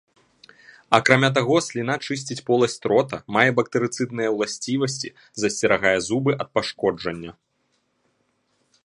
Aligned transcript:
Акрамя 0.97 1.27
таго, 1.37 1.55
сліна 1.65 1.95
чысціць 2.07 2.37
поласць 2.49 2.87
рота, 2.91 3.17
мае 3.37 3.49
бактэрыцыдныя 3.59 4.33
ўласцівасці, 4.39 5.13
засцерагае 5.45 5.95
зубы 6.09 6.31
ад 6.47 6.53
пашкоджання. 6.57 7.31